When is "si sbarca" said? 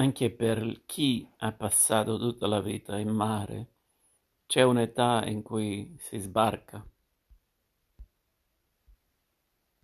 5.98-6.82